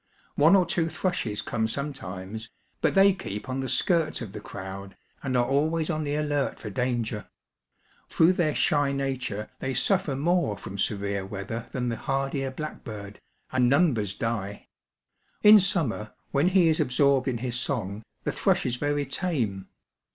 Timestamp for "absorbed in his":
16.79-17.59